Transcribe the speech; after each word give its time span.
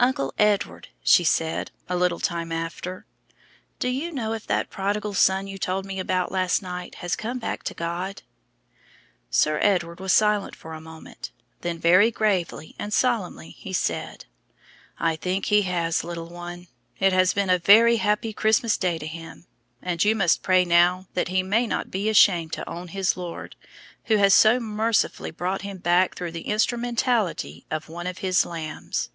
"Uncle 0.00 0.32
Edward," 0.38 0.86
she 1.02 1.24
said, 1.24 1.72
a 1.88 1.96
little 1.96 2.20
time 2.20 2.52
after, 2.52 3.04
"do 3.80 3.88
you 3.88 4.12
know 4.12 4.32
if 4.32 4.46
that 4.46 4.70
prodigal 4.70 5.12
son 5.12 5.48
you 5.48 5.58
told 5.58 5.84
me 5.84 5.98
about 5.98 6.30
last 6.30 6.62
night 6.62 6.94
has 7.02 7.16
come 7.16 7.40
back 7.40 7.64
to 7.64 7.74
God?" 7.74 8.22
Sir 9.28 9.58
Edward 9.60 9.98
was 9.98 10.12
silent 10.12 10.54
for 10.54 10.72
a 10.72 10.80
minute, 10.80 11.32
then 11.62 11.80
very 11.80 12.12
gravely 12.12 12.76
and 12.78 12.92
solemnly 12.92 13.50
he 13.50 13.72
said: 13.72 14.24
"I 15.00 15.16
think 15.16 15.46
he 15.46 15.62
has, 15.62 16.04
little 16.04 16.28
one. 16.28 16.68
It 17.00 17.12
has 17.12 17.34
been 17.34 17.50
a 17.50 17.58
very 17.58 17.96
happy 17.96 18.32
Christmas 18.32 18.76
Day 18.76 18.98
to 18.98 19.06
him, 19.08 19.46
and 19.82 20.04
you 20.04 20.14
must 20.14 20.44
pray 20.44 20.64
now 20.64 21.08
that 21.14 21.26
he 21.26 21.42
may 21.42 21.66
not 21.66 21.90
be 21.90 22.08
ashamed 22.08 22.52
to 22.52 22.68
own 22.68 22.86
his 22.86 23.16
Lord, 23.16 23.56
who 24.04 24.14
has 24.18 24.32
so 24.32 24.60
mercifully 24.60 25.32
brought 25.32 25.62
him 25.62 25.78
back 25.78 26.14
through 26.14 26.30
the 26.30 26.46
instrumentality 26.46 27.66
of 27.68 27.88
one 27.88 28.06
of 28.06 28.18
His 28.18 28.46
lambs." 28.46 29.10